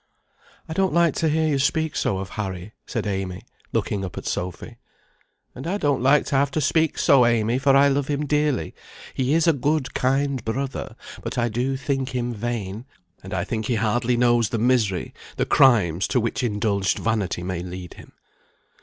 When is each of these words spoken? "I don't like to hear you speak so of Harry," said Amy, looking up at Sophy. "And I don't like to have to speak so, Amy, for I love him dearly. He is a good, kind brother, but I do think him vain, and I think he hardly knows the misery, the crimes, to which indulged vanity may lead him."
"I 0.67 0.73
don't 0.73 0.95
like 0.95 1.13
to 1.17 1.29
hear 1.29 1.47
you 1.47 1.59
speak 1.59 1.95
so 1.95 2.17
of 2.17 2.29
Harry," 2.29 2.73
said 2.87 3.05
Amy, 3.05 3.43
looking 3.71 4.03
up 4.03 4.17
at 4.17 4.25
Sophy. 4.25 4.77
"And 5.53 5.67
I 5.67 5.77
don't 5.77 6.01
like 6.01 6.25
to 6.25 6.37
have 6.37 6.49
to 6.57 6.59
speak 6.59 6.97
so, 6.97 7.23
Amy, 7.23 7.59
for 7.59 7.75
I 7.77 7.87
love 7.87 8.07
him 8.07 8.25
dearly. 8.25 8.73
He 9.13 9.35
is 9.35 9.45
a 9.45 9.53
good, 9.53 9.93
kind 9.93 10.43
brother, 10.43 10.95
but 11.21 11.37
I 11.37 11.49
do 11.49 11.77
think 11.77 12.15
him 12.15 12.33
vain, 12.33 12.85
and 13.21 13.31
I 13.31 13.43
think 13.43 13.67
he 13.67 13.75
hardly 13.75 14.17
knows 14.17 14.49
the 14.49 14.57
misery, 14.57 15.13
the 15.37 15.45
crimes, 15.45 16.07
to 16.07 16.19
which 16.19 16.41
indulged 16.41 16.97
vanity 16.97 17.43
may 17.43 17.61
lead 17.61 17.93
him." 17.93 18.13